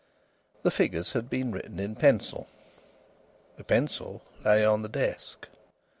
[0.63, 2.47] The figures had been written in pencil.
[3.57, 5.45] The pencil lay on the desk.